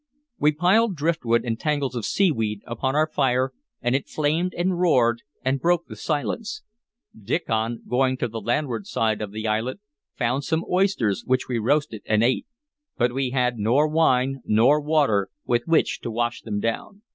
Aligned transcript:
We 0.39 0.51
piled 0.53 0.95
driftwood 0.95 1.45
and 1.45 1.59
tangles 1.59 1.93
of 1.93 2.05
seaweed 2.07 2.61
upon 2.65 2.95
our 2.95 3.05
fire, 3.05 3.53
and 3.83 3.95
it 3.95 4.09
flamed 4.09 4.51
and 4.55 4.79
roared 4.79 5.21
and 5.45 5.59
broke 5.61 5.85
the 5.85 5.95
silence. 5.95 6.63
Diccon, 7.15 7.83
going 7.87 8.17
to 8.17 8.27
the 8.27 8.41
landward 8.41 8.87
side 8.87 9.21
of 9.21 9.31
the 9.31 9.47
islet, 9.47 9.79
found 10.15 10.43
some 10.43 10.65
oysters, 10.67 11.23
which 11.27 11.47
we 11.47 11.59
roasted 11.59 12.01
and 12.07 12.23
ate; 12.23 12.47
but 12.97 13.13
we 13.13 13.29
had 13.29 13.59
nor 13.59 13.87
wine 13.87 14.41
nor 14.43 14.81
water 14.81 15.29
with 15.45 15.67
which 15.67 16.01
to 16.01 16.09
wash 16.09 16.41
them 16.41 16.59
down. 16.59 17.03